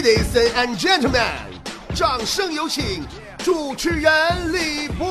[0.00, 1.28] Ladies and gentlemen，
[1.94, 3.04] 掌声有请
[3.44, 4.10] 主持人
[4.50, 5.06] 李波。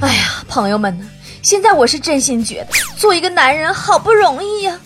[0.00, 1.08] 哎呀，朋友们呢？
[1.40, 4.76] 现在我是真心觉得，做一个男人好不容易呀。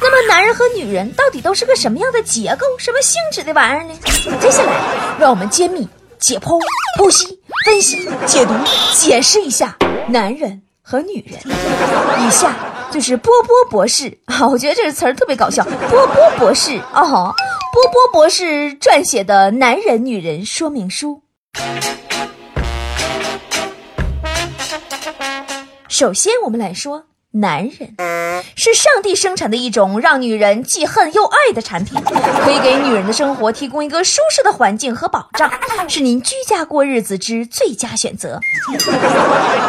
[0.00, 3.94] 那么，男人和女人到底都是个什么样的结构、什么性质的玩意儿呢？
[4.40, 4.72] 接下来，
[5.20, 5.88] 让我们揭秘、
[6.18, 6.60] 解剖、
[6.98, 8.52] 剖析、分析、解读、
[8.92, 9.76] 解释一下
[10.08, 11.40] 男人和女人。
[12.26, 12.54] 以下
[12.90, 15.64] 就是波波博士啊，我觉得这个词儿特别搞笑。
[15.64, 17.34] 波波博士哦，
[17.72, 21.22] 波波博士撰写的男人女人说明书。
[25.88, 27.94] 首先，我们来说，男人
[28.54, 31.98] 是上帝生产的一种让女人既恨又爱的产品，
[32.44, 35.50] 可以给女人的生活提供一个舒适的环境和保障，
[35.88, 38.38] 是您居家过日子之最佳选择。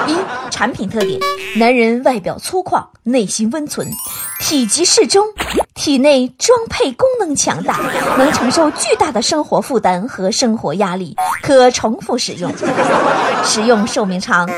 [0.08, 0.17] 一、
[0.52, 1.17] 产品特点：
[1.55, 3.89] 男人外表粗犷，内心温存，
[4.42, 5.25] 体积适中，
[5.73, 7.80] 体内装配功能强大，
[8.17, 12.53] 能承受巨大的生活负担和生活压力，可重复使用，
[13.45, 14.50] 使用寿命长。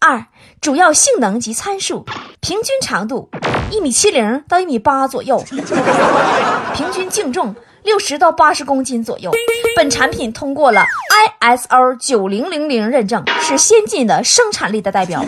[0.00, 0.24] 二、
[0.60, 2.04] 主要性能及参数：
[2.40, 3.30] 平均长度
[3.70, 5.42] 一米七零到一米八左右，
[6.74, 9.30] 平均净重六十到八十公斤左右。
[9.76, 10.84] 本产品通过了
[11.40, 15.24] ISO 九零零零认证，是先进的生产力的代表，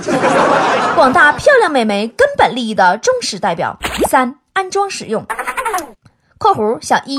[0.96, 3.78] 广大漂亮美眉根本利益的忠实代表。
[4.08, 5.24] 三、安装使用
[6.38, 7.16] （括弧小一）。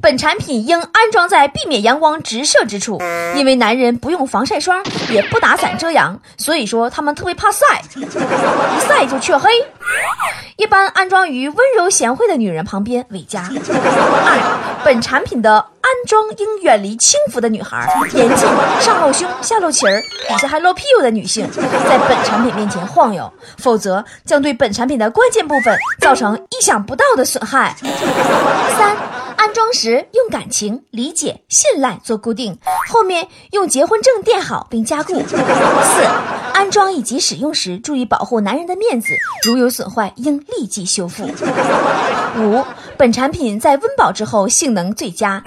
[0.00, 3.02] 本产品应安装在避免阳光直射之处，
[3.34, 9.50] 因为男人不用防晒霜，也不打伞遮阳，所以说他们特别怕晒，一晒就黢黑。
[10.56, 13.48] 一般安装于温柔贤惠的女人旁边为佳。
[13.50, 18.48] 二，本产品的安装应远离轻浮的女孩，严禁
[18.80, 27.74] 上露胸、下露脐儿、底下还露屁股的女性在本产品面前晃悠，否则将对本产品的关键部分造成意想不到的损害。
[28.78, 28.96] 三。
[29.38, 35.14] 安装时用感情、理解、信赖做固定，后面用结婚证垫好并加固。
[35.28, 35.36] 四、
[36.52, 39.14] 安装以及使用时注意保护男人的面子，
[39.46, 41.30] 如有损坏应立即修复。
[42.36, 42.64] 五、
[42.96, 45.40] 本产品在温饱之后性能最佳，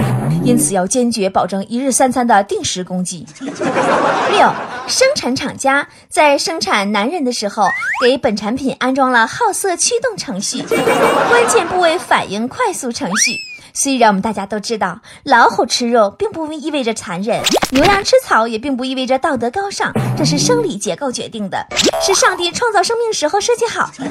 [0.46, 3.28] 因此要坚决保证一日三餐的定时供给。
[3.41, 4.53] 六、
[4.88, 7.66] 生产厂家在生产男人的时候，
[8.01, 13.50] 给本产品安装了好色驱动程序，关键部位反应快速程序。
[13.73, 17.41] 虽然我们大家都知道，老虎吃肉并不意味着残忍，
[17.72, 21.66] 牛羊吃草也并不意味着道德高尚，这是生理结构决定的，
[22.01, 23.89] 是上帝创造生命时候设计好。
[23.95, 24.05] 同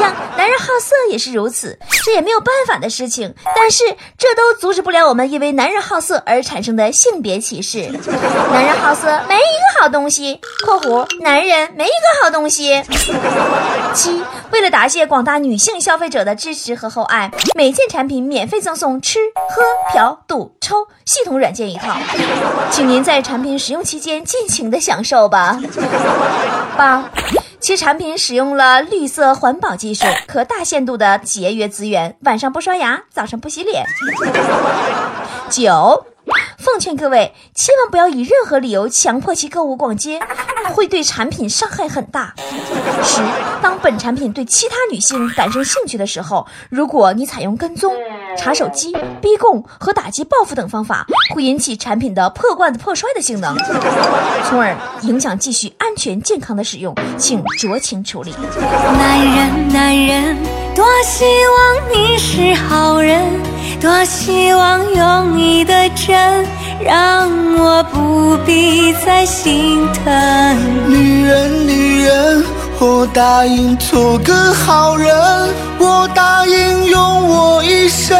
[0.00, 3.34] 样，男人好色也是如此，这也没有办法的事情。
[3.54, 3.84] 但是，
[4.18, 7.82] 这都阻止不了我们因为男人好色而产生的性别歧视。
[8.52, 12.82] 男人好色没一个好东西（括弧男人没一个好东西）。
[13.94, 18.53] 七，为了答谢广大女性消费者的支持和厚爱，每件产品免费。
[18.54, 21.96] 会赠送吃喝嫖赌抽系统软件一套，
[22.70, 25.60] 请您在产品使用期间尽情的享受吧。
[26.76, 27.10] 八，
[27.58, 33.84] 其产品使用了绿色环保技术，可大限度的节约资源，晚上不刷牙，早上不洗脸。
[35.50, 36.06] 九。
[36.56, 40.18] 奉劝各位，千万不要以任何理由强迫其购物逛街，
[40.72, 42.32] 会对产品伤害很大。
[43.02, 43.20] 十，
[43.60, 47.92] 当本产品对其他女性感生兴趣的时候，如果你采用跟踪、
[48.36, 53.56] 查手机、逼供和打击报复等方法，会引起产品的破罐子破摔的性能，
[54.48, 58.34] 从而影响继续安全健康的使用，请酌情处理。
[58.60, 60.36] 男人，男人，
[60.74, 63.22] 多希望你是好人。
[63.80, 66.46] 多希望用你的真，
[66.80, 67.28] 让
[67.58, 70.04] 我不必再心疼。
[70.88, 71.63] 女人，女人，
[73.04, 75.14] 我答应做个好人，
[75.78, 78.16] 我答应用我一生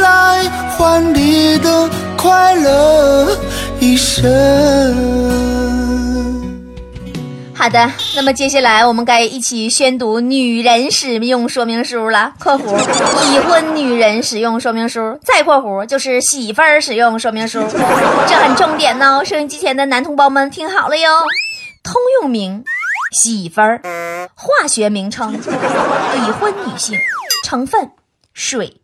[0.00, 0.42] 来
[0.76, 3.38] 换你的快乐
[3.78, 4.24] 一生。
[7.54, 12.32] 好的，那么接下来我们该一起宣读女人使用说明书了。
[12.42, 12.76] （括弧
[13.32, 17.62] 已婚女人使用说明书）再括弧就是媳妇儿使用说明书，
[18.26, 19.22] 这很重点哦。
[19.24, 21.08] 收音机前的男同胞们听好了哟。
[21.84, 22.64] 通用名：
[23.12, 23.80] 媳妇儿。
[24.38, 26.94] 化学名称：已婚女性。
[27.42, 27.90] 成分：
[28.34, 28.80] 水、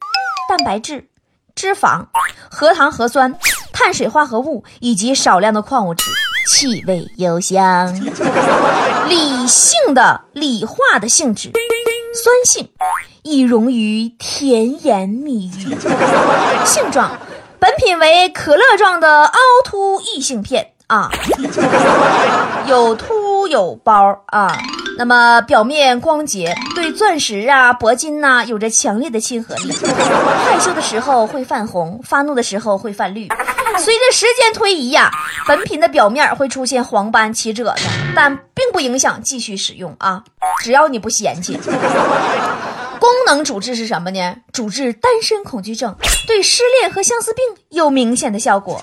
[0.48, 1.06] 蛋白质、
[1.54, 2.06] 脂肪、
[2.50, 3.38] 核糖核酸、
[3.70, 6.10] 碳水化合物以及少量的矿物质。
[6.48, 7.94] 气味幽香，
[9.08, 11.52] 理性的理化的性质，
[12.14, 12.70] 酸性，
[13.22, 15.76] 易溶于甜言蜜语。
[16.64, 17.10] 性状，
[17.58, 21.10] 本品为可乐状的凹凸异性片啊，
[22.66, 23.20] 有凸。
[23.48, 24.56] 有包啊。
[25.02, 29.72] 那么表面光洁，对钻石啊、铂金呐有着强烈的亲和力。
[30.46, 33.26] 害羞的时候会泛红，发怒的时候会泛绿。
[33.78, 35.10] 随着时间推移呀，
[35.48, 37.82] 本品的表面会出现黄斑起褶子，
[38.14, 40.22] 但并不影响继续使用啊，
[40.62, 41.58] 只要你不嫌弃。
[43.00, 44.36] 功能主治是什么呢？
[44.52, 45.96] 主治单身恐惧症，
[46.28, 48.80] 对失恋和相思病有明显的效果。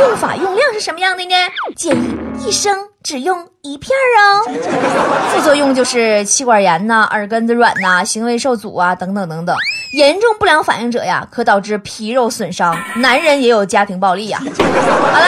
[0.00, 1.34] 用法用量是什么样的呢？
[1.76, 2.16] 建议
[2.46, 2.74] 一生
[3.08, 4.44] 只用一片儿哦。
[5.32, 9.56] 副作用就是气管炎呐、耳根子软呐、行为受阻啊等等等等。
[9.94, 12.78] 严重不良反应者呀，可导致皮肉损伤。
[12.96, 14.38] 男人也有家庭暴力呀。
[14.38, 15.26] 好了，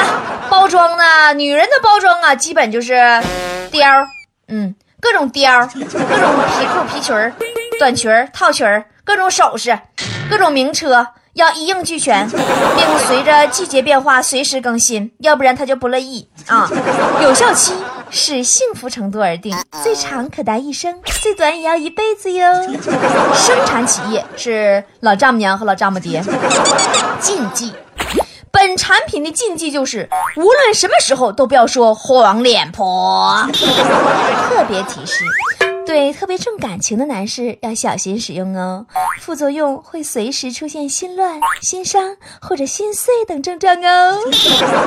[0.50, 2.92] 包装呢，女人的包装啊，基本就是
[3.72, 4.04] 貂，
[4.48, 7.32] 嗯，各种貂，各种皮裤、皮裙儿。
[7.78, 9.78] 短裙儿、套裙儿，各种首饰，
[10.28, 16.68] 各种名车，要一应俱全，并随着季节变化随时更新，要不然他就不乐意啊。
[17.22, 17.72] 有效期
[18.10, 22.52] 视幸福程度而定，最长可达一生，最短也要一辈子哟。
[23.34, 26.22] 生产企业是老丈母娘和老丈母爹。
[27.20, 27.72] 禁忌，
[28.50, 33.46] 本产品的禁忌就是无论什么时候都不要说黄脸婆。
[33.52, 35.24] 特别提示。
[35.90, 38.86] 对特别重感情的男士要小心使用哦，
[39.20, 44.16] 副作用会随时出现心乱、心伤或者心碎等症状哦。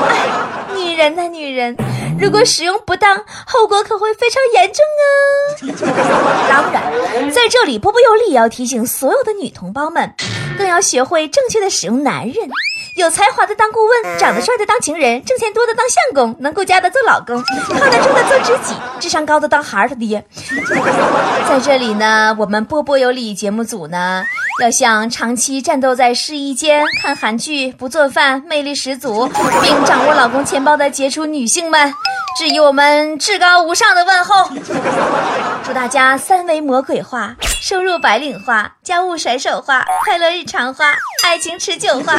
[0.07, 1.75] 哎， 女人呐，女人，
[2.17, 5.91] 如果使用不当，后果可会非常严重哦。
[6.47, 10.15] 当然，在这里波波有理要提醒所有的女同胞们，
[10.57, 12.33] 更要学会正确的使用男人。
[12.95, 20.23] 有才华的当顾问，长得帅的当情人，挣钱多的当相公，能顾家的做老公，靠得住的做知己，智商高的当孩儿他爹。
[21.49, 24.23] 在这里呢，我们波波有理节目组呢，
[24.61, 29.27] 要向长期战斗在试衣间、看韩剧、不做饭、魅力十足，
[29.63, 31.91] 并掌握老公钱包的杰出女性们，
[32.35, 34.49] 致以我们至高无上的问候。
[35.63, 40.93] 祝大家三维魔鬼化，收入白领化，家务甩手化，快乐日常化，
[41.23, 42.15] 爱情持久化，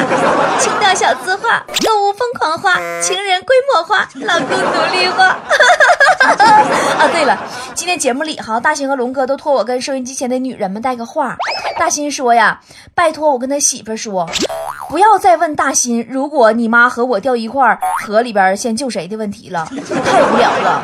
[0.59, 5.37] 情调小资化，购物疯狂化，情人规模化，老公独立化。
[6.97, 7.37] 啊，对了，
[7.75, 11.35] 今天节目里哈，大新和龙哥都托我跟收音机前的女人们带个话。
[11.77, 12.61] 大新说呀，
[12.95, 14.27] 拜托我跟他媳妇说，
[14.89, 19.65] 不要再问大新，如果你妈和我掉一块河里边，先救谁的问题了，
[20.05, 20.81] 太无聊了。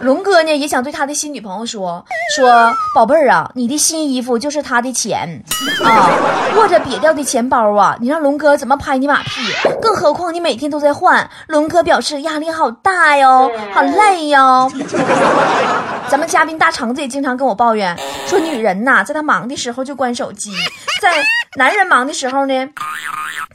[0.00, 2.04] 龙哥呢，也想对他的新女朋友说
[2.34, 5.44] 说，宝贝儿啊，你的新衣服就是他的钱
[5.84, 6.10] 啊，
[6.56, 9.42] 握着瘪掉的钱包啊，你让龙哥怎么拍你马屁？
[9.82, 14.70] 更何况你每天都在换，龙哥表示压力好大哟，好累哟。
[16.08, 17.94] 咱们嘉宾大橙子也经常跟我抱怨，
[18.26, 20.50] 说女人呐，在她忙的时候就关手机，
[21.02, 21.22] 在
[21.56, 22.68] 男人忙的时候呢，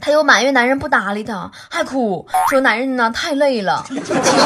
[0.00, 3.84] 她又埋怨男人不搭理她，还哭说男人呢太累了。
[3.88, 4.02] 其实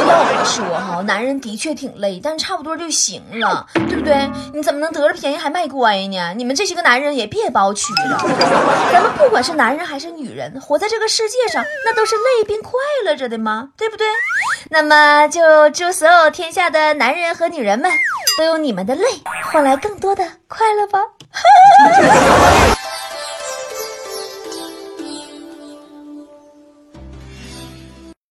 [0.09, 4.31] 要我说哈，男人的确挺累，但差不多就行了，对不对？
[4.53, 6.35] 你怎么能得了便宜还卖乖呢？
[6.37, 8.19] 你们这些个男人也别包屈了。
[8.93, 12.73] 咱们不管是男人还是女人，活在这个世界上，那都是累并快
[13.05, 13.71] 乐着的吗？
[13.77, 14.07] 对不对？
[14.71, 17.91] 那么就祝所有天下的男人和女人们，
[18.39, 19.05] 都用你们的泪
[19.53, 21.01] 换来更多的快乐吧。